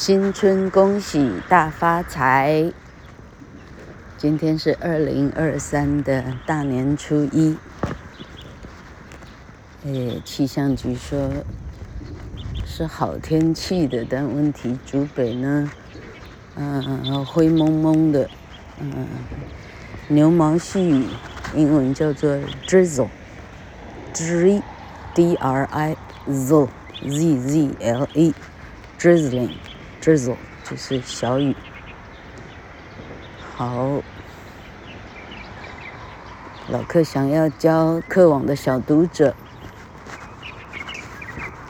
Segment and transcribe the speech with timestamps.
[0.00, 2.72] 新春恭喜大发财！
[4.16, 7.56] 今天是二零二三的大年初一。
[9.84, 11.28] 诶，气象局说
[12.64, 15.68] 是好天气的，但问题竹北呢，
[16.54, 18.30] 嗯，灰蒙蒙的，
[18.78, 19.04] 嗯，
[20.06, 21.08] 牛毛细雨，
[21.56, 22.38] 英文叫做
[22.68, 24.62] drizzle，d
[25.40, 25.96] r i
[26.28, 26.68] z
[27.02, 29.50] z z l e，drizzling。
[30.00, 31.54] 侄子就是小雨。
[33.56, 34.00] 好，
[36.68, 39.34] 老客想要教课网的小读者，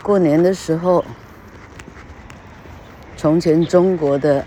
[0.03, 1.05] 过年的时候，
[3.17, 4.45] 从前中国的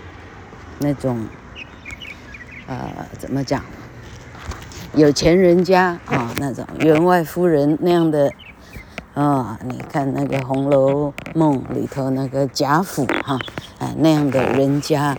[0.78, 1.26] 那种，
[2.66, 3.64] 呃，怎么讲？
[4.94, 8.32] 有钱人家啊、那种员外夫人那样的。
[9.14, 13.38] 啊、你看那个《红楼梦》里头那个贾府哈，
[13.78, 15.14] 哎那样的人家，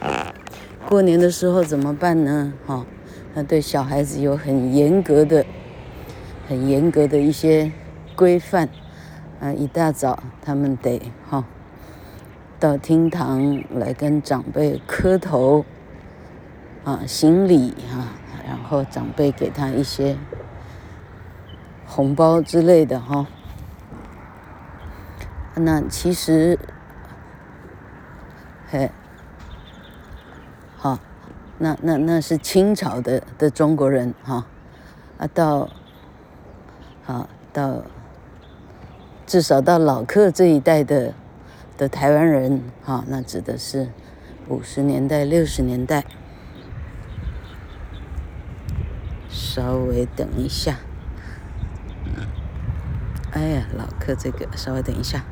[0.90, 2.52] 过年的时候怎么办呢？
[2.66, 2.86] 哈、哦，
[3.36, 5.46] 他对小孩子有很严格的、
[6.50, 7.72] 很严格的一些
[8.16, 8.68] 规范。
[9.40, 11.00] 啊，一大早他们得
[11.30, 11.46] 哈、
[12.60, 15.66] 到厅堂来跟长辈磕头，
[16.84, 18.08] 啊，行礼哈，
[18.48, 20.16] 然后长辈给他一些
[21.86, 23.28] 红包之类的哈。
[25.56, 26.58] 那其实，
[28.68, 28.90] 嘿，
[30.76, 30.98] 好，
[31.60, 34.48] 那那那是清朝的的中国人哈，
[35.20, 35.70] 啊到，
[37.06, 37.84] 啊到，
[39.28, 41.14] 至少到老客这一代的
[41.78, 43.90] 的台湾人哈，那指的是
[44.48, 46.04] 五十年代六十年代，
[49.30, 50.80] 稍微等一下，
[53.32, 55.24] 哎呀，老客这个稍微等一下。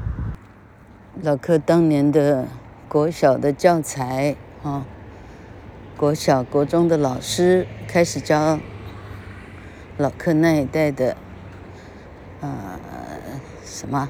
[1.24, 2.48] 老柯当年的
[2.88, 4.88] 国小的教材啊，
[5.96, 8.60] 国小、国中的老师开始教
[9.98, 11.16] 老客那一代的，
[12.40, 12.80] 呃，
[13.64, 14.10] 什么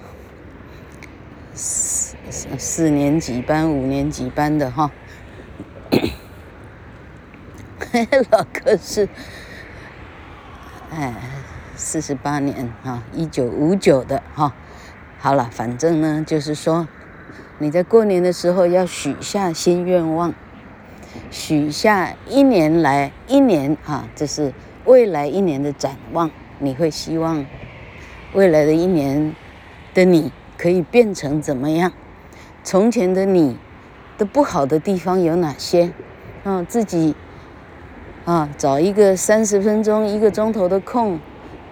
[1.54, 2.16] 四
[2.58, 4.90] 四年级班、五年级班的哈，
[8.32, 9.10] 老客是
[10.90, 11.14] 哎
[11.76, 14.54] 四十八年啊，一九五九的哈。
[15.20, 16.88] 好了，反正呢，就是说。
[17.60, 20.34] 你在过年的时候要许下新愿望，
[21.30, 24.54] 许下一年来一年啊，这是
[24.86, 26.30] 未来一年的展望。
[26.60, 27.46] 你会希望
[28.34, 29.36] 未来的一年
[29.94, 31.92] 的你可以变成怎么样？
[32.64, 33.58] 从前的你
[34.18, 35.92] 的不好的地方有哪些？
[36.44, 37.16] 啊，自己
[38.26, 41.20] 啊，找一个三十分钟、一个钟头的空，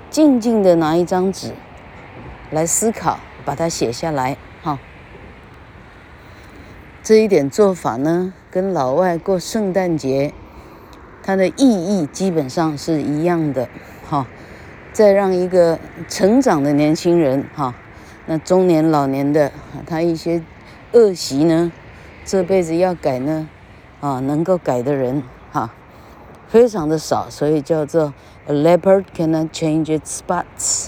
[0.10, 1.52] 静静的拿一张纸
[2.50, 4.36] 来思考，把它写下来，
[7.02, 10.34] 这一点做法呢，跟老外过圣诞节，
[11.24, 13.68] 它的意义基本上是一样的。
[14.08, 14.28] 哈，
[14.92, 17.74] 再让一个成长的年轻人，哈，
[18.26, 19.52] 那中年老年的
[19.88, 20.44] 他一些
[20.92, 21.72] 恶习呢，
[22.26, 23.48] 这辈子要改呢，
[24.02, 25.74] 啊，能够改的人，哈，
[26.48, 28.14] 非常的少，所以叫做
[28.48, 30.88] A leopard cannot change its spots，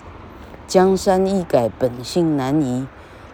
[0.68, 2.86] 江山易改，本性难移，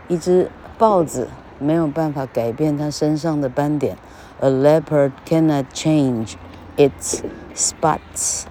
[0.08, 1.28] 一只豹子。
[1.60, 3.98] 没有办法改变它身上的斑点。
[4.40, 6.34] A leopard cannot change
[6.76, 7.22] its
[7.56, 8.44] spots.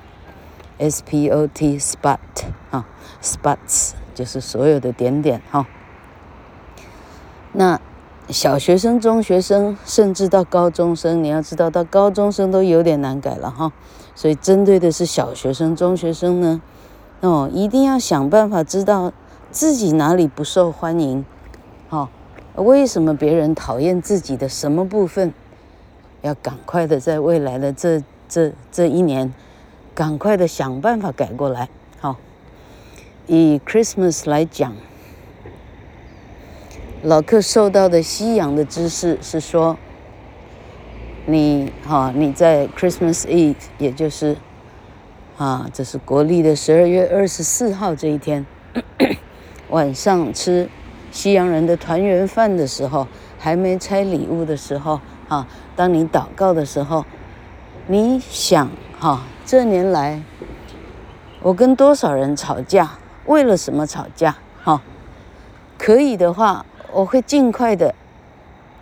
[0.78, 2.18] S-P-O-T spot
[2.70, 2.86] 啊
[3.22, 5.66] ，spots 就是所有的点点哈。
[7.52, 7.80] 那
[8.28, 13.72] 小学生、中学生，甚至到高中生，你要知道，到高中生都有点难改了哈。
[14.14, 16.60] 所以针对的是小学生、中学生呢，
[17.20, 19.12] 哦，一定要想办法知道
[19.50, 21.24] 自己哪里不受欢迎，
[22.56, 25.32] 为什么别人讨厌自己的什么部分？
[26.22, 29.32] 要赶快的在未来的这这这一年，
[29.94, 31.68] 赶快的想办法改过来。
[32.00, 32.16] 好，
[33.26, 34.74] 以 Christmas 来讲，
[37.02, 39.76] 老客受到的西洋的知识是说，
[41.26, 44.36] 你哈你在 Christmas Eve，也就是
[45.36, 48.44] 啊，这是国历的十二月二十四号这一天，
[49.68, 50.68] 晚上吃。
[51.16, 53.08] 西洋人的团圆饭的时候，
[53.38, 57.06] 还没拆礼物的时候，啊，当你祷告的时候，
[57.86, 58.68] 你想，
[59.00, 60.22] 哈，这年来
[61.40, 64.36] 我跟多少人吵架，为了什么吵架？
[64.62, 64.82] 哈，
[65.78, 67.94] 可以的话，我会尽快的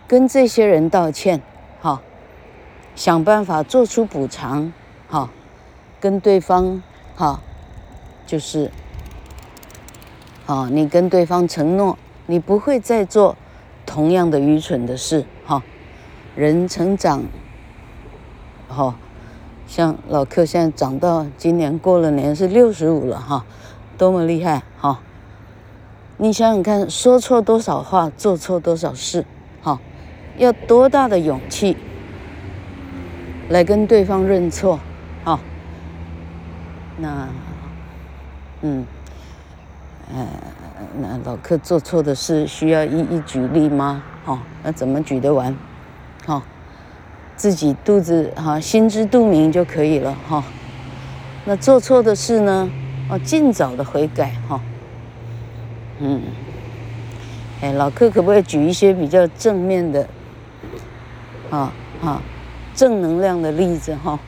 [0.05, 1.41] 跟这些人道歉，
[1.81, 2.01] 哈，
[2.95, 4.73] 想办法做出补偿，
[5.07, 5.29] 哈，
[6.01, 6.83] 跟对方，
[7.15, 7.39] 哈，
[8.27, 8.69] 就是，
[10.45, 11.97] 啊，你跟对方承诺。
[12.27, 13.35] 你不会再做
[13.85, 15.61] 同样的愚蠢的事，哈，
[16.35, 17.23] 人成长，
[18.67, 18.95] 好、哦，
[19.67, 23.45] 像老克现在长到今年过了年是六十五了哈、
[23.97, 24.99] 多么厉害哈、
[26.17, 29.25] 你想想看，说错多少话，做错多少事，
[29.61, 29.79] 哈、
[30.37, 31.77] 要多大的勇气
[33.49, 34.79] 来跟对方认错，
[35.23, 35.39] 哈、
[36.97, 37.27] 那，
[38.61, 38.85] 嗯，
[40.11, 40.27] 呃，
[40.99, 44.03] 那老克做错的事需要一一举例吗？
[44.25, 45.55] 哦，那怎么举得完？
[46.25, 46.41] 哈、哦，
[47.35, 50.43] 自己肚子哈、心知肚明就可以了哈、哦。
[51.45, 52.69] 那做错的事呢？
[53.09, 54.61] 哦，尽早的悔改哈、哦。
[55.99, 56.21] 嗯，
[57.61, 60.07] 哎，老克可不可以举一些比较正面的，
[61.51, 61.71] 啊
[62.03, 62.21] 啊，
[62.73, 64.19] 正能量的例子哈、哦？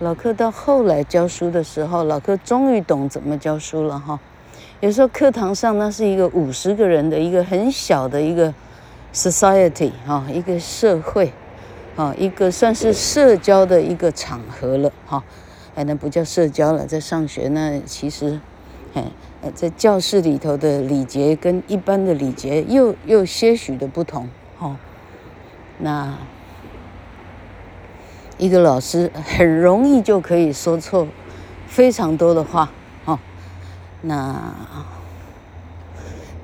[0.00, 4.18] 老克到后来教书的时候，老克终于懂怎么教书了哈、哦。
[4.82, 8.52] 有时候课堂上那是一个五十个人的一个很小的一个。
[9.14, 11.30] Society 哈，一个社会，
[11.96, 15.22] 啊，一个算是社交的一个场合了哈，
[15.74, 18.40] 哎，那不叫社交了，在上学那其实，
[18.94, 19.04] 哎，
[19.54, 24.26] 在教室里头的礼节跟一般的礼节又又些许的不同
[24.58, 24.78] 哈。
[25.76, 26.16] 那
[28.38, 31.06] 一个老师很容易就可以说错
[31.66, 32.72] 非常多的话。
[34.02, 34.54] 那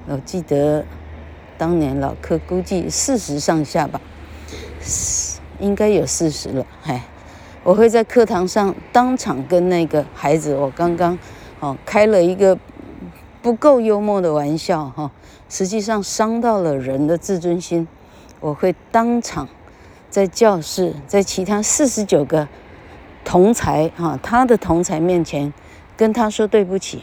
[0.06, 0.84] 我记得。
[1.58, 4.00] 当年老柯估计四十上下吧，
[5.58, 6.64] 应该有四十了。
[6.84, 7.04] 哎，
[7.64, 11.18] 我会在课堂上当场跟那个孩子，我刚刚
[11.58, 12.56] 哦开了一个
[13.42, 15.10] 不够幽默的玩笑哈，
[15.48, 17.88] 实际上伤到了人的自尊心。
[18.38, 19.48] 我会当场
[20.08, 22.46] 在教室，在其他四十九个
[23.24, 25.52] 同才哈，他的同才面前
[25.96, 27.02] 跟他说对不起。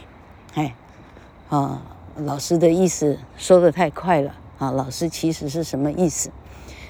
[1.48, 1.80] 啊，
[2.16, 4.34] 老师的意思说得太快了。
[4.58, 6.30] 啊，老师其实是什么意思？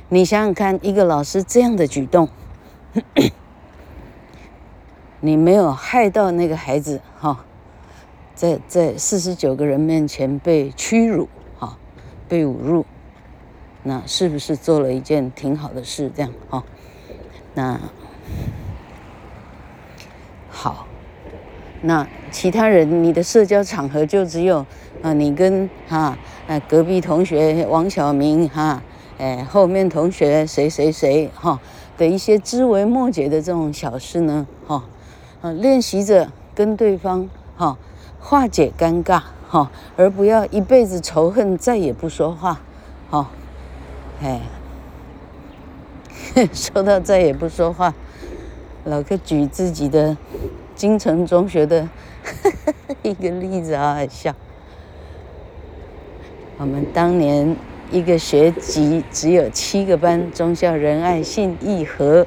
[0.08, 2.28] 你想想看，一个老师这样的举动，
[5.18, 7.44] 你没有害到那个孩子哈，
[8.36, 11.28] 在在四十九个人面前被屈辱
[11.58, 11.76] 哈，
[12.28, 12.86] 被侮辱，
[13.82, 16.08] 那是不是做了一件挺好的事？
[16.14, 16.62] 这样哈，
[17.54, 17.80] 那
[21.82, 24.64] 那其他人，你的社交场合就只有
[25.02, 26.16] 啊，你跟哈。
[26.48, 28.80] 哎，隔壁同学王小明哈，
[29.18, 31.58] 哎，后面同学谁谁谁哈
[31.98, 34.84] 的一些枝微末节的这种小事呢，哈，
[35.42, 37.76] 啊，练习着跟对方哈
[38.20, 42.60] 化解尴尬哈，而不要一辈子仇恨，再也不说话，
[43.10, 43.28] 哈，
[44.22, 44.40] 哎，
[46.54, 47.92] 说到再也不说话，
[48.84, 50.16] 老克举自己的
[50.76, 51.88] 金城中学的
[53.02, 54.34] 一个例子啊，笑。
[56.58, 57.56] 我们当年
[57.90, 62.26] 一个学级只有七个班，忠孝仁爱信义和，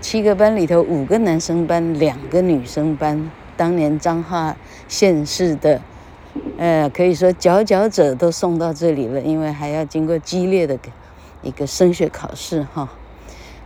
[0.00, 3.30] 七个班里头五个男生班，两个女生班。
[3.56, 4.56] 当年彰化
[4.88, 5.80] 县市的，
[6.58, 10.76] 呃，可以说佼佼者都送到这里了，因为还要经过激烈的
[11.42, 12.88] 一个升学考试哈，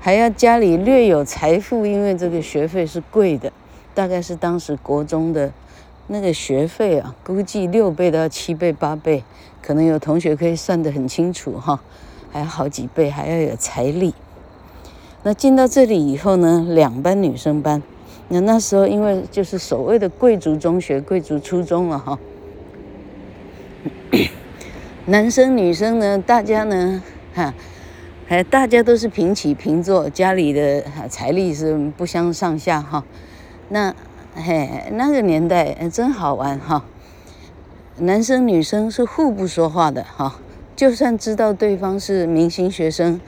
[0.01, 3.53] 还要家里略有财富，因为这个学费是贵的，
[3.95, 5.53] 大概是当时国中的。
[6.11, 9.23] 那个学费啊，估计六倍到七倍、八倍，
[9.61, 11.79] 可能有同学可以算得很清楚哈，
[12.33, 14.15] 还有好几倍，还要有财力。
[15.23, 17.83] 那进到这里以后呢，两班女生班，
[18.29, 22.19] 那那时候因为就是所谓的贵族中学、贵族初中了哈，
[25.05, 27.03] 男生女生呢，大家呢，
[27.35, 27.53] 哈，
[28.29, 33.05] 哎大家都是平起平坐，家里的财力是不相上下哈，
[33.69, 33.95] 那。
[34.41, 36.85] 嘿，那个年代真好玩哈！
[37.97, 40.39] 男生女生是互不说话的哈，
[40.77, 43.21] 就算知道对方是明星学生，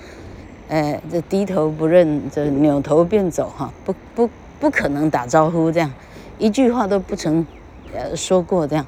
[0.69, 4.30] 哎，这低头不认，这扭头便走哈，不不
[4.61, 5.90] 不可能打招呼这样，
[6.38, 7.45] 一句话都不曾
[7.92, 8.87] 呃说过这样。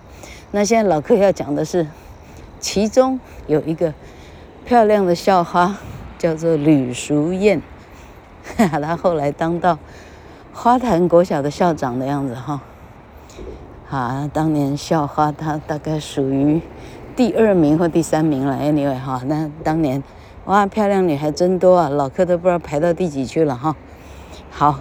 [0.53, 1.89] 那现在老克要讲的是，
[2.61, 3.93] 其中有一个
[4.65, 5.77] 漂亮的校花，
[6.23, 7.61] 叫做吕淑燕，
[8.57, 9.77] 哈哈，她后来当到。
[10.53, 12.61] 花坛国小的校长的样子哈，
[13.91, 16.61] 啊，当年校花她大概属于
[17.17, 20.01] 第二名或第三名了，anyway 哈，那当年
[20.45, 23.75] 哇，漂亮女孩真多啊，老克都不知道排到第几去了哈。
[24.49, 24.79] 好，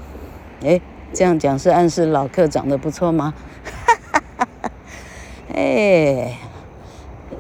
[0.64, 0.80] 哎，
[1.12, 3.34] 这样讲是暗示老克长得不错吗？
[3.64, 4.72] 哈哈哈哈
[5.56, 6.38] 哎，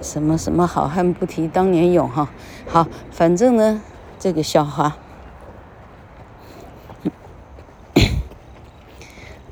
[0.01, 2.27] 什么什么好汉不提当年勇哈。
[2.67, 3.81] 好，反正呢，
[4.21, 4.95] 这个校花。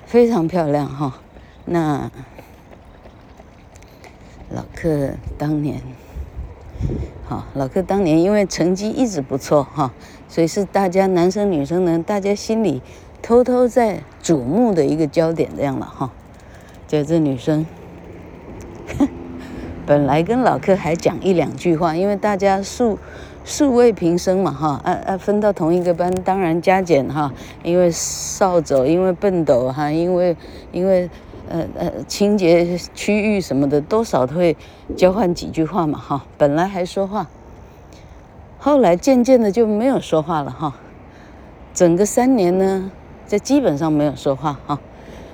[0.05, 1.19] 非常漂亮哈，
[1.65, 2.09] 那
[4.49, 5.81] 老克当年
[7.27, 9.91] 好，老克当年因为成绩一直不错哈，
[10.27, 12.81] 所以是大家男生女生呢，大家心里
[13.21, 16.11] 偷偷在瞩目的一个焦点这样了哈。
[16.87, 17.67] 就这女生，
[19.85, 22.97] 本来跟老柯还讲一两句话，因为大家素
[23.45, 30.35] 素未平生嘛哈，啊啊分到同一个班，当然加减哈，因为扫帚，因为畚斗哈，因为
[30.71, 31.09] 因为
[31.49, 34.55] 呃呃清洁区域什么的，多少都会
[34.95, 36.25] 交换几句话嘛哈。
[36.37, 37.27] 本来还说话，
[38.59, 40.75] 后来渐渐的就没有说话了哈。
[41.73, 42.91] 整个三年呢，
[43.27, 44.79] 这基本上没有说话哈。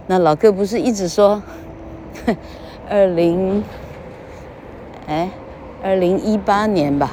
[0.07, 1.41] 那老哥不是一直说，
[2.87, 3.63] 二零，
[5.07, 5.31] 哎，
[5.83, 7.11] 二零一八年吧，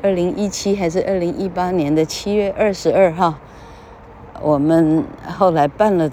[0.00, 3.34] 二零一七还是二零一八年的七月二十二号，
[4.40, 6.10] 我们后来办了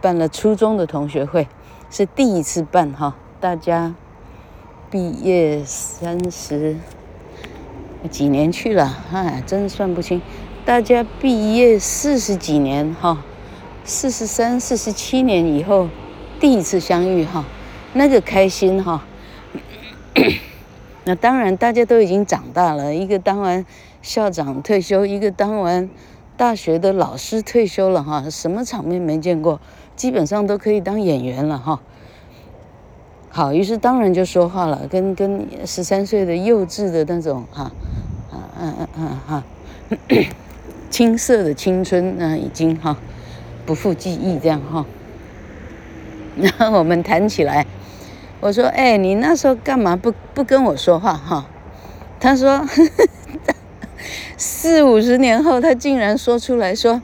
[0.00, 1.46] 办了初中的同学会，
[1.90, 3.94] 是第一次办哈，大家
[4.90, 6.76] 毕业三十
[8.10, 10.22] 几年去了，哎，真算不清，
[10.64, 13.22] 大家毕业四十几年哈。
[13.84, 15.88] 四十三、四十七年以后，
[16.38, 17.44] 第一次相遇哈，
[17.94, 19.02] 那个开心哈。
[21.08, 23.64] 那当然，大家都已经长大了，一个当完
[24.02, 25.88] 校长退休，一个当完
[26.36, 29.58] 大学的老师退休了哈，什么场面没见过，
[29.96, 31.80] 基本上都可以当演员了哈。
[33.30, 37.72] 好，于是当然就说话了，跟跟十三岁的幼稚的那种哈，
[38.30, 39.44] 啊嗯嗯嗯哈，
[40.90, 42.94] 青涩的青春啊，已经哈。
[43.64, 44.84] 不复记忆，这样哈。
[46.36, 47.66] 然后我们谈起来，
[48.40, 51.46] 我说：“哎，你那时候干嘛不不跟我说话哈？”
[52.20, 52.64] 他说
[54.36, 57.02] ：“四五十年后，他竟然说出来说，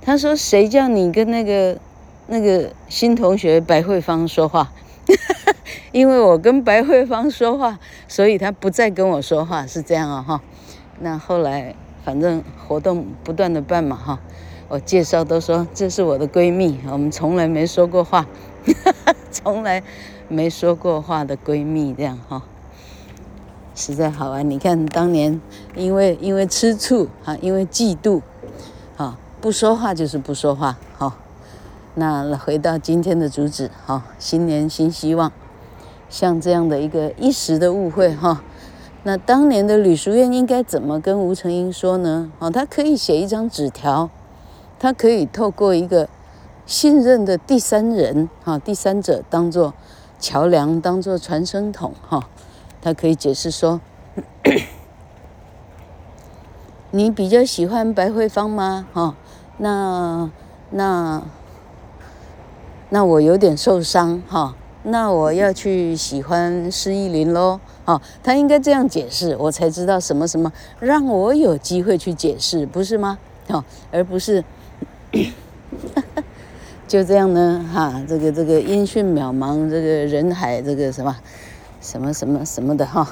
[0.00, 1.78] 他说谁叫你跟那个
[2.26, 4.72] 那个新同学白慧芳说话？
[5.92, 10.40] 因为我跟白慧芳说话，所以他不再跟我说话，是这样啊哈。
[11.00, 11.74] 那后来
[12.04, 14.18] 反正活动不断的办嘛哈。”
[14.70, 18.26] 我介绍都说，这是我的闺蜜，我们从来没说过话，
[19.32, 19.82] 从来
[20.28, 22.42] 没说过话的闺蜜这样哈，
[23.74, 24.48] 实在好玩。
[24.48, 25.40] 你看当年
[25.74, 28.20] 因为因为吃醋啊，因为嫉妒
[28.96, 30.76] 啊，不说话就是不说话。
[30.96, 31.14] 好，
[31.94, 35.32] 那回到今天的主旨，哈，新年新希望，
[36.08, 38.42] 像这样的一个一时的误会哈，
[39.04, 42.30] 那当年的吕淑燕应该怎么跟吴成英说呢？
[42.38, 44.10] 哦，他可以写一张纸条。
[44.80, 46.08] 他可以透过一个
[46.64, 49.74] 信任的第三人，哈，第三者当做
[50.18, 52.28] 桥梁，当做传声筒，哈，
[52.82, 53.80] 他可以解释说
[56.90, 58.86] ：“你比较喜欢白慧芳吗？
[58.92, 59.14] 哈，
[59.58, 60.30] 那
[60.70, 61.22] 那
[62.90, 73.18] 那我有点受伤，哈，那我要去喜欢施艺林喽，哈，他应该这样解释，我才知道什么什么，让我有机会去解释，不是吗？
[73.46, 74.42] 哈，而不是。
[76.88, 81.14] ”就这样呢，哈，这个这个音讯渺茫，这个人海，这个什么，
[81.82, 83.06] 什么什么什么的哈，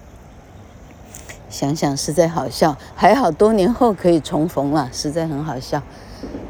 [1.48, 5.82] 想想实在好笑，还好多年后可以重逢了，实在很好笑。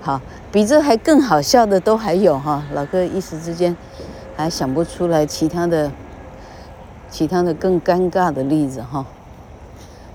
[0.01, 3.77] 好，比这还更好笑的都还有哈，老哥一时之间
[4.37, 5.93] 还想不出来其他的，
[7.09, 9.07] 其他的更尴尬的例子哈。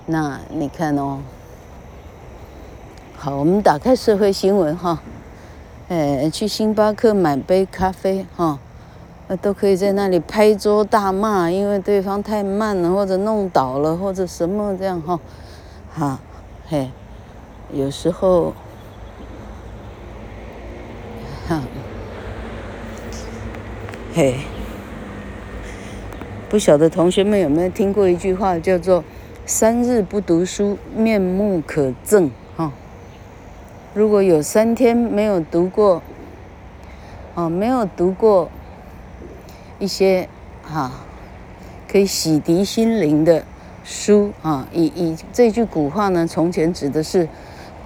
[0.04, 1.20] 那你看哦。
[3.16, 5.00] 好，我们打开社会新闻哈，
[5.88, 8.58] 哎，去星巴克买杯咖啡哈，
[9.28, 15.20] 那都可以在那里拍桌大骂，因为对方太慢了，或者弄倒了，或者什么这样哈，
[15.94, 16.18] 哈，
[16.66, 16.90] 嘿，
[17.72, 18.52] 有时候，
[21.46, 21.62] 哈，
[24.12, 24.40] 嘿，
[26.48, 29.04] 不晓得同学们有没有听过一句话，叫做
[29.46, 32.30] “三日不读书，面目可憎”。
[33.96, 36.02] 如果有三天没有读过，
[37.34, 38.50] 哦，没有读过
[39.78, 40.28] 一些
[40.62, 41.06] 哈、啊、
[41.90, 43.42] 可以洗涤心灵的
[43.84, 47.26] 书啊，以以这句古话呢，从前指的是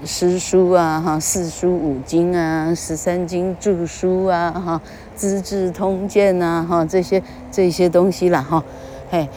[0.04, 4.82] 诗书啊，哈，四书五经啊，十三经注疏啊，哈，
[5.14, 8.64] 资治通鉴啊，哈，这些这些东西啦，哈，
[9.10, 9.28] 嘿，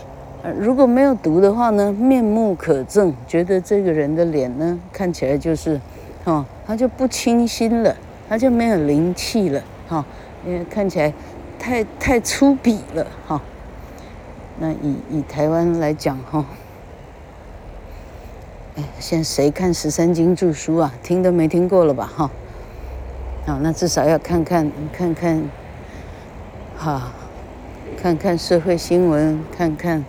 [0.57, 5.79] 如果没有读的话呢，面目可憎，觉得这个人的脸呢，看起来就是。
[6.25, 7.95] 哦，他就不清新了，
[8.29, 10.05] 他就没有灵气了，哈、哦，
[10.45, 11.13] 因为看起来
[11.59, 13.41] 太太粗鄙了，哈、哦。
[14.59, 16.45] 那以以台湾来讲，哈、哦，
[18.77, 20.93] 哎，现在谁看十三经注疏啊？
[21.03, 22.29] 听都没听过了吧，哈、哦。
[23.45, 25.43] 好，那至少要看看看看，
[26.77, 27.11] 哈，
[27.97, 30.05] 看看社会新闻，看看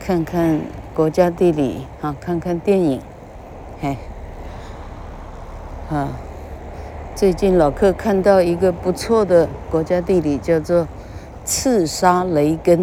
[0.00, 0.58] 看看
[0.94, 3.02] 国家地理啊，看看电影，
[3.82, 3.98] 嘿，
[5.90, 6.12] 啊，
[7.14, 10.82] 最近老客看到一个不错的国家地理，叫做
[11.44, 12.80] 《刺杀雷根》，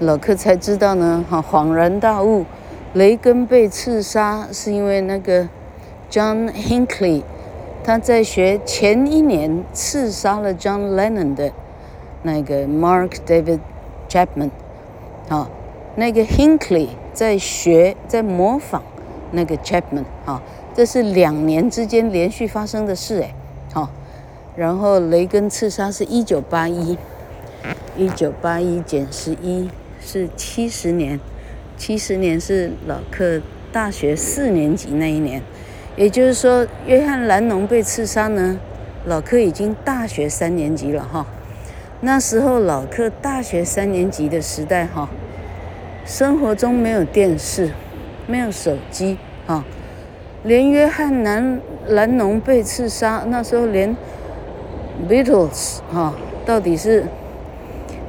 [0.00, 2.44] 老客才知道呢，哈，恍然大悟，
[2.92, 5.48] 雷根被刺杀是因为那个
[6.10, 7.22] John Hinckley，
[7.82, 11.50] 他在学前一年刺杀了 John Lennon 的
[12.24, 13.60] 那个 Mark David
[14.06, 14.50] Chapman。
[15.30, 15.48] 啊，
[15.94, 18.82] 那个 Hinckley 在学，在模仿
[19.30, 20.42] 那个 Chapman 啊，
[20.80, 23.34] 这是两年之间连续发生的事哎，
[23.74, 23.90] 好，
[24.56, 26.96] 然后雷根刺杀是一九八一，
[27.98, 29.68] 一九八一减十一
[30.00, 31.20] 是七十年，
[31.76, 35.42] 七十年是老克大学四年级那一年，
[35.96, 38.58] 也就是说，约翰兰农被刺杀呢，
[39.04, 41.26] 老克已经大学三年级了哈。
[42.00, 45.10] 那时候老克大学三年级的时代哈，
[46.06, 47.70] 生活中没有电视，
[48.26, 49.62] 没有手机啊，
[50.42, 53.94] 连约翰南兰农被刺杀，那时候连
[55.08, 57.04] Beatles 哈，到底是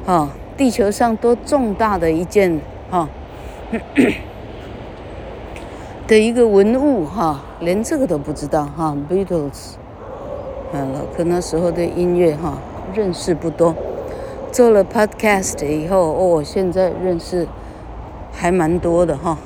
[0.05, 2.59] 啊地球上多重大的一件
[2.89, 3.09] 哈
[6.07, 9.73] 的一个文物哈，连这个都不知道哈 Beatles，
[10.73, 12.57] 啊老克那时候的音乐哈。
[12.93, 13.73] 认识不多，
[14.51, 17.47] 做了 podcast 以后，哦，现在认识
[18.33, 19.37] 还蛮多的哈。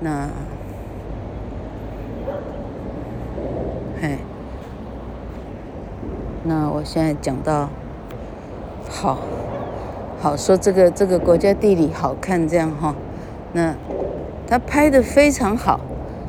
[0.00, 0.28] 那，
[6.44, 7.68] 那我现在讲到，
[8.88, 9.18] 好，
[10.20, 12.94] 好说这个这个国家地理好看这样哈。
[13.52, 13.74] 那
[14.46, 15.80] 他拍的非常好，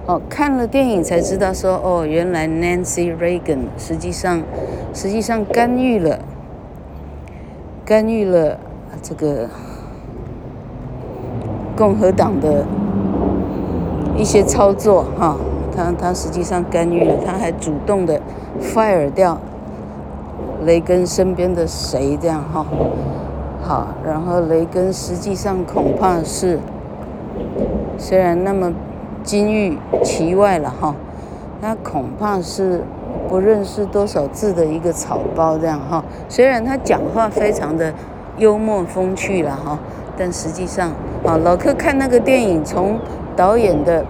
[0.08, 4.42] 哦，看了电影才知道说，哦，原来 Nancy Reagan 实际上。
[4.94, 6.18] 实际上干预了，
[7.84, 8.58] 干预了
[9.02, 9.50] 这个
[11.76, 12.66] 共和党的
[14.16, 15.36] 一些操作哈，
[15.76, 18.22] 他他实际上干预了，他还主动的
[18.62, 19.38] fire 掉
[20.66, 22.66] 雷根身边的谁这样哈，
[23.64, 26.60] 好，然后雷根实际上恐怕是
[27.98, 28.74] 虽然那么
[29.24, 30.96] 金玉其外了哈，
[31.62, 32.82] 他恐怕是。
[33.28, 37.92] 不认识多少字的一个草包这样哈，虽然他讲话非常的
[38.38, 39.80] 幽默风趣了哈，
[40.16, 40.92] 但实际上
[41.26, 43.00] 啊，老克看那个电影，从
[43.36, 44.06] 导演的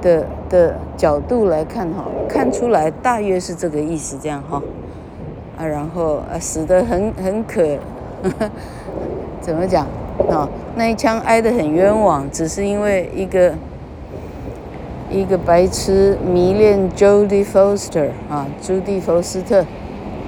[0.00, 4.62] 的的角度来看哈，看出来大约是这个意思这样哈，
[5.56, 7.62] 啊，然后啊死得很很可
[8.22, 8.50] 呵呵，
[9.40, 9.86] 怎么讲
[10.30, 10.48] 啊？
[10.76, 13.54] 那一枪挨得很冤枉，只是因为一个。
[15.10, 19.64] 一个白痴迷恋 Jodie Foster 啊，朱蒂·福斯特，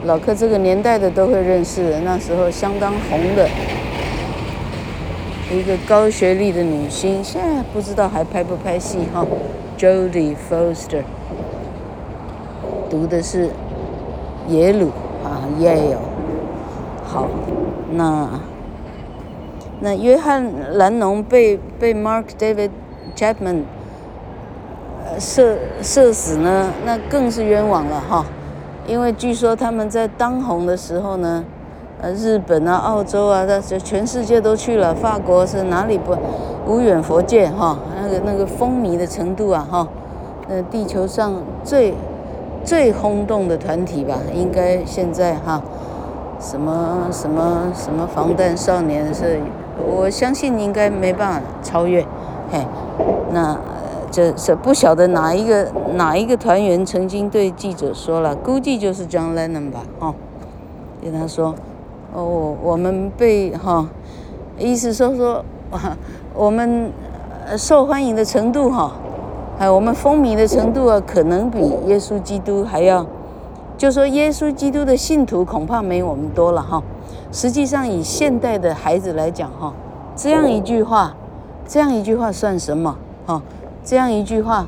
[0.04, 3.48] 老克这个年代的都会认识的，那时候相当红的
[5.50, 9.26] 一个高学历的女星，现在不知道还拍不拍戏哈。
[9.76, 11.02] Jodie Foster
[12.88, 13.50] 读的是
[14.48, 14.92] 耶鲁
[15.26, 15.96] 啊，Yale。
[17.04, 17.26] 好，
[17.92, 18.28] 那
[19.80, 22.70] 那约翰·兰农被被 Mark David
[23.14, 23.62] Chapman。
[25.20, 28.26] 射射死呢，那更是冤枉了哈，
[28.86, 31.42] 因为据说他们在当红的时候呢，
[32.02, 36.14] 呃，日本啊、澳洲啊，那全世界都去了，法国是哪里不
[36.66, 39.88] 无远佛界哈，那个那个风靡的程度啊哈，
[40.48, 41.32] 呃，地球上
[41.64, 41.94] 最
[42.66, 45.62] 最轰动的团体吧，应该现在哈，
[46.38, 49.40] 什么什么什么防弹少年是，
[49.86, 52.02] 我相信应该没办法超越，
[52.50, 52.66] 嘿，
[53.32, 53.56] 那。
[54.08, 60.14] 这是不晓得哪一个哪一个团员曾经对记者说了，估计就是 John Lennon 吧，哦，
[61.02, 61.54] 跟他说，
[62.14, 63.86] 哦，我们被哈、
[64.58, 65.44] 意思说说，
[66.34, 66.90] 我们
[67.58, 68.92] 受欢迎的程度哈，
[69.58, 73.06] 哎我们风靡的程度啊，可能比耶稣基督还要，
[73.78, 76.82] 就说耶稣基督的信徒恐怕没我们多了哈。
[77.32, 79.72] 实际上以现代的孩子来讲哈，
[80.14, 81.14] 这样一句话，
[81.66, 83.40] 这样一句话算什么哈？
[83.82, 84.66] 这样一句话，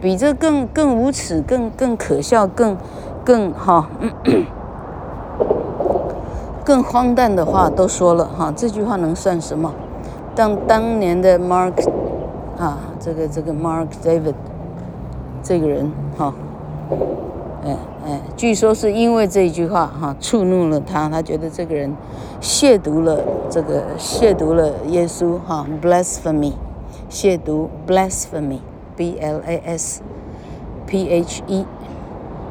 [0.00, 2.78] 比这更更无耻、更更可笑、更
[3.22, 3.90] 更哈、
[6.64, 8.50] 更荒诞的话都说了哈。
[8.56, 9.70] 这句话能算什么？
[10.34, 11.74] 当当年的 Mark
[12.60, 14.34] 啊，这个这个 Mark David
[15.42, 16.32] 这个人哈，
[17.64, 21.96] 哎哎，据说是因为这一句话哈触怒了他，他觉得这个人
[22.40, 23.18] 亵渎了
[23.48, 26.52] 这个亵渎了耶稣哈，blasphemy。
[27.08, 30.00] 亵渎 blasphemy，b l a s
[30.86, 31.66] p h e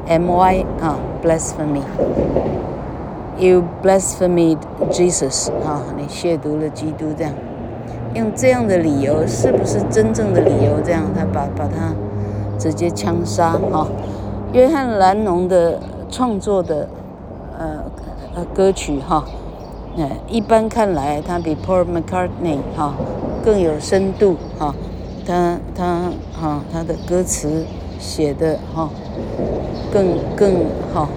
[0.06, 4.58] m y 啊，blasphemy，You blasphemed
[4.90, 7.32] Jesus 哈，你亵渎了基督这样，
[8.14, 10.80] 用这样的理由是不是真正的理由？
[10.84, 11.94] 这样他把把他
[12.58, 13.86] 直接枪杀哈。
[14.52, 15.78] 约翰兰农的
[16.10, 16.88] 创作的
[17.56, 17.84] 呃
[18.34, 19.24] 呃歌曲哈，
[19.96, 22.94] 呃一般看来他比 Paul McCartney 哈
[23.44, 24.74] 更有深度哈，
[25.24, 27.64] 他他哈他的歌词
[27.98, 28.88] 写的哈
[29.92, 30.54] 更更
[30.92, 31.08] 哈。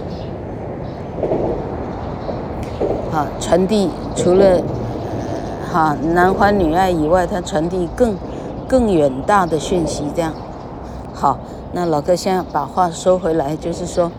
[3.12, 4.60] 啊，传递除了
[5.73, 8.15] 哈男欢女爱以外，他传递更
[8.67, 10.03] 更远大的讯息。
[10.15, 10.31] 这样，
[11.15, 11.39] 好，
[11.71, 14.12] 那老克现在把话说回来，就是说，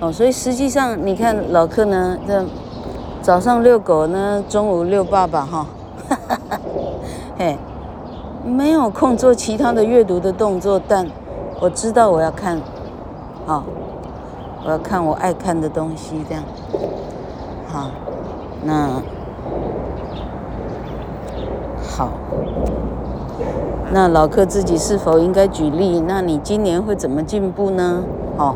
[0.00, 2.44] 哦，所以实际上你看老克呢，这
[3.22, 5.66] 早上遛狗呢，中午遛爸爸哈，
[6.08, 6.60] 哈哈哈，
[7.38, 7.56] 嘿，
[8.44, 11.06] 没有空做其他的阅读的动作，但
[11.60, 12.56] 我知道我要看，
[13.46, 13.62] 啊，
[14.64, 16.42] 我要看我爱看的东西，这样，
[17.68, 17.90] 好。
[18.64, 19.00] 那
[21.96, 22.10] 好，
[23.90, 25.98] 那老克自己是否应该举例？
[26.06, 28.04] 那你今年会怎么进步呢？
[28.36, 28.54] 哦，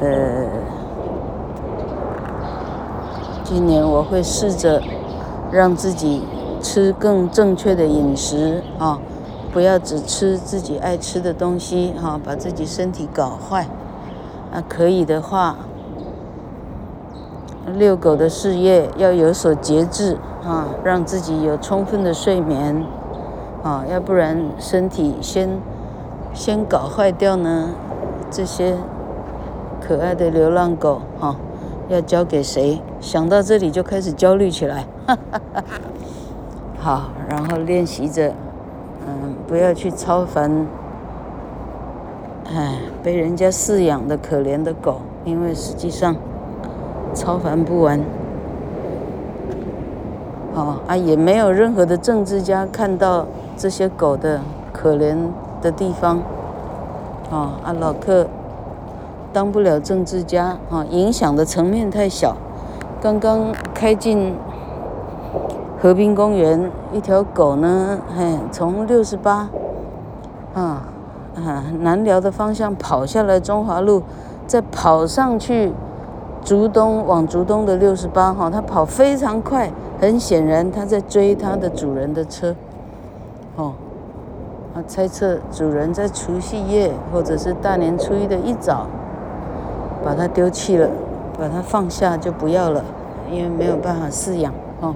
[0.00, 0.08] 呃，
[3.44, 4.82] 今年我会试着
[5.52, 6.24] 让自己
[6.60, 8.98] 吃更正确的饮食啊，
[9.52, 13.68] 不要只吃自己爱吃的东西哈，把自己身体搞坏。
[14.52, 15.54] 那可以的话。
[17.70, 22.84] 遛狗的事业要有所节制啊，让自己有充分的睡眠
[23.62, 25.58] 啊，要不然身体先
[26.34, 27.70] 先搞坏掉呢。
[28.30, 28.76] 这些
[29.80, 31.36] 可爱的流浪狗啊，
[31.88, 32.80] 要交给谁？
[33.00, 34.86] 想到这里就开始焦虑起来。
[35.06, 35.64] 哈哈哈。
[36.78, 38.32] 好，然后练习着，
[39.06, 40.66] 嗯，不要去超凡，
[42.52, 46.16] 哎，被人家饲养的可怜的狗，因为实际上。
[47.12, 48.00] 超凡不完，
[50.54, 54.40] 哦啊，也没有任何的政治家看到这些狗的
[54.72, 55.16] 可怜
[55.60, 56.18] 的地方，
[57.30, 58.26] 哦啊，老克
[59.32, 62.36] 当不了政治家，啊，影响的层面太小。
[63.02, 64.34] 刚刚开进
[65.80, 69.48] 河滨公园，一条狗呢，嘿，从六十八，
[70.54, 70.84] 啊
[71.34, 74.02] 啊南寮的方向跑下来中华路，
[74.46, 75.72] 再跑上去。
[76.44, 82.54] 竹东往竹东的六十八号，它跑非常快，很显然它在追它的主人的车。
[83.56, 83.72] 哦，
[84.74, 88.86] 它，猜测主人在除夕夜或者是大年初一的一早，
[90.04, 90.88] 把它丢弃了，
[91.38, 92.82] 把它放下就不要了，
[93.30, 94.52] 因为没有办法饲养。
[94.80, 94.94] 哦，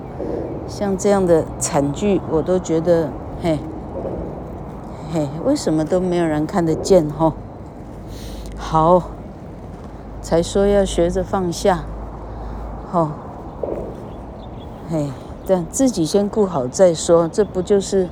[0.66, 3.10] 像这样的惨剧，我都觉得，
[3.42, 3.58] 嘿，
[5.12, 7.06] 嘿，为什么都没有人看得见？
[7.18, 7.32] 哦，
[8.56, 9.02] 好。
[10.24, 11.84] 才说要学着放下，
[12.90, 13.10] 哦，
[14.88, 15.10] 嘿，
[15.46, 18.08] 但自己先顾好再说，这不就是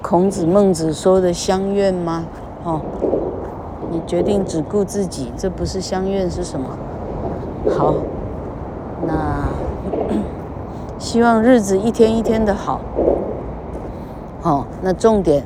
[0.00, 2.24] 孔子、孟子说的相愿吗？
[2.62, 2.80] 哦，
[3.90, 6.68] 你决定只顾自己，这不是相愿是什么？
[7.76, 7.94] 好，
[9.04, 9.48] 那
[11.00, 12.80] 希望日子一天一天的好。
[14.42, 15.42] 哦，那重点，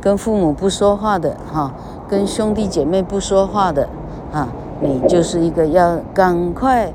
[0.00, 1.72] 跟父母不说话的哈，
[2.08, 3.88] 跟兄弟姐妹不说话的。
[4.32, 4.48] 啊，
[4.80, 6.92] 你就是一个要赶快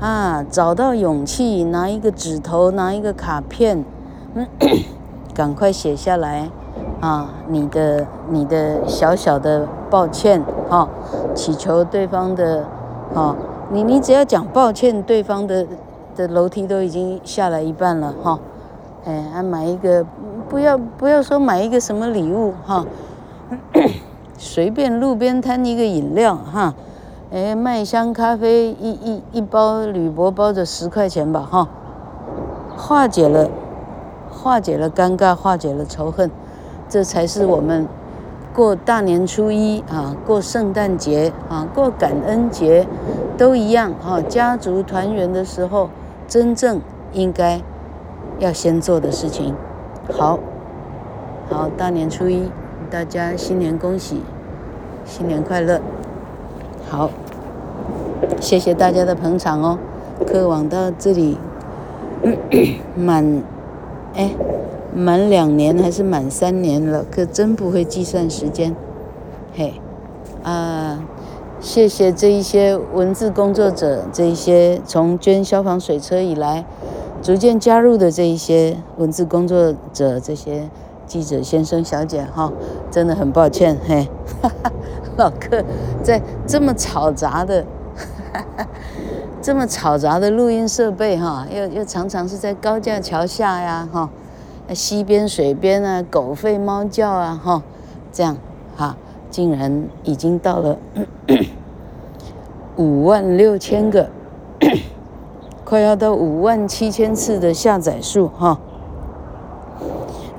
[0.00, 3.84] 啊，找到勇气，拿一个纸头，拿一个卡片，
[4.34, 4.46] 嗯，
[5.34, 6.48] 赶快写下来
[7.00, 10.88] 啊，你的你的小小的抱歉，啊，
[11.34, 12.64] 祈求对方的，
[13.14, 13.36] 啊，
[13.70, 15.66] 你你只要讲抱歉，对方的
[16.16, 18.38] 的楼梯都已经下来一半了，哈、啊，
[19.04, 20.04] 哎，还买一个，
[20.48, 22.84] 不要不要说买一个什么礼物，哈、
[24.40, 26.72] 随便路边摊一个饮料哈，
[27.32, 31.68] 哎，麦香咖啡一一一包铝箔包着十块钱吧哈，
[32.76, 33.50] 化解了，
[34.30, 36.30] 化解了尴尬，化解了仇恨，
[36.88, 37.88] 这才是我们
[38.54, 42.86] 过大年初一啊，过圣诞节啊，过感恩节
[43.36, 45.90] 都一样哈，家族团圆的时候，
[46.28, 46.80] 真正
[47.12, 47.60] 应该
[48.38, 49.52] 要先做的事情。
[50.16, 50.38] 好，
[51.50, 52.48] 好，大年初一。
[52.90, 54.22] 大家新年恭喜，
[55.04, 55.78] 新年快乐！
[56.88, 57.10] 好，
[58.40, 59.78] 谢谢大家的捧场哦。
[60.26, 61.36] 客网到这里
[62.96, 63.42] 满，
[64.14, 64.30] 哎，
[64.94, 67.04] 满两年还是满三年了？
[67.10, 68.74] 可真不会计算时间。
[69.54, 69.74] 嘿，
[70.42, 71.04] 啊，
[71.60, 76.64] 谢谢这一些文字工作者，这一些从捐消防水车以来
[77.20, 80.70] 逐渐加入的这一些文字工作者，这些。
[81.08, 82.52] 记者先生、小姐，哈，
[82.90, 84.06] 真的很抱歉，嘿，
[84.42, 84.70] 哈哈，
[85.16, 85.64] 老客
[86.02, 87.64] 在这么嘈杂的
[89.40, 94.10] 这么嘈杂的录音设备哈，又又常常是在高架桥下呀哈，
[94.74, 97.62] 溪边水边啊，狗吠猫叫啊哈，
[98.12, 98.36] 这样
[98.76, 98.94] 哈，
[99.30, 100.78] 竟然已经到了
[102.76, 104.10] 五万六千个，
[105.64, 108.60] 快要到五万七千次的下载数哈。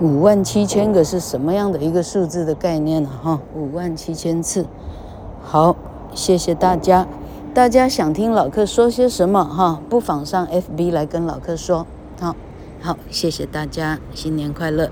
[0.01, 3.09] 五万七千个是什么样的一个数字的概念呢？
[3.21, 4.65] 哈，五万七千次。
[5.43, 5.75] 好，
[6.13, 7.05] 谢谢大家。
[7.53, 9.43] 大家想听老客说些什么？
[9.43, 11.85] 哈，不妨上 FB 来跟老客说。
[12.17, 12.33] 好，
[12.79, 14.89] 好，谢谢大家，新年快乐。